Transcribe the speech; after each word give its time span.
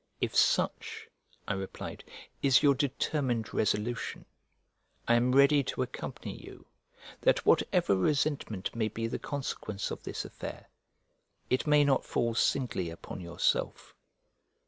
"If 0.19 0.35
such," 0.35 1.07
I 1.47 1.53
replied, 1.53 2.03
"is 2.41 2.63
your 2.63 2.73
determined 2.73 3.53
resolution, 3.53 4.25
I 5.07 5.13
am 5.13 5.31
ready 5.35 5.61
to 5.65 5.83
accompany 5.83 6.37
you, 6.43 6.65
that 7.21 7.45
whatever 7.45 7.95
resentment 7.95 8.75
may 8.75 8.87
be 8.87 9.05
the 9.05 9.19
consequence 9.19 9.91
of 9.91 10.01
this 10.01 10.25
affair, 10.25 10.69
it 11.51 11.67
may 11.67 11.83
not 11.83 12.03
fall 12.03 12.33
singly 12.33 12.89
upon 12.89 13.21
yourself." 13.21 13.93